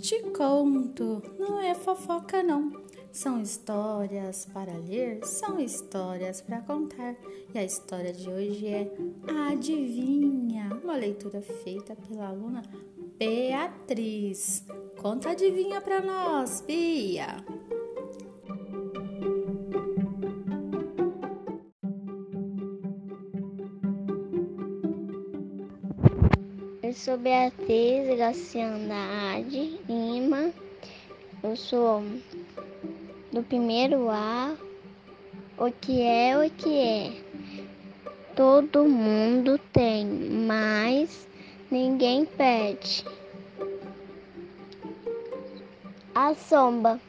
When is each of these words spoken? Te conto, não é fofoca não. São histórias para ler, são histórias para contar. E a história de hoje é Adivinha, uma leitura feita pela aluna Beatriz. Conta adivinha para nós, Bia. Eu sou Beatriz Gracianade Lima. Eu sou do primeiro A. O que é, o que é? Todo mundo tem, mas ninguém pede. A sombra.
Te 0.00 0.18
conto, 0.30 1.22
não 1.38 1.60
é 1.60 1.74
fofoca 1.74 2.42
não. 2.42 2.72
São 3.12 3.42
histórias 3.42 4.46
para 4.46 4.72
ler, 4.78 5.22
são 5.26 5.60
histórias 5.60 6.40
para 6.40 6.62
contar. 6.62 7.16
E 7.52 7.58
a 7.58 7.64
história 7.64 8.10
de 8.10 8.30
hoje 8.30 8.66
é 8.66 8.90
Adivinha, 9.50 10.70
uma 10.82 10.94
leitura 10.94 11.42
feita 11.42 11.94
pela 11.94 12.28
aluna 12.28 12.62
Beatriz. 13.18 14.64
Conta 14.98 15.32
adivinha 15.32 15.82
para 15.82 16.00
nós, 16.00 16.62
Bia. 16.66 17.36
Eu 26.90 26.94
sou 26.94 27.16
Beatriz 27.16 28.16
Gracianade 28.16 29.78
Lima. 29.88 30.52
Eu 31.40 31.54
sou 31.54 32.02
do 33.30 33.44
primeiro 33.44 34.10
A. 34.10 34.56
O 35.56 35.70
que 35.70 36.02
é, 36.02 36.36
o 36.36 36.50
que 36.50 36.80
é? 36.80 37.12
Todo 38.34 38.88
mundo 38.88 39.56
tem, 39.72 40.04
mas 40.04 41.28
ninguém 41.70 42.24
pede. 42.24 43.04
A 46.12 46.34
sombra. 46.34 47.00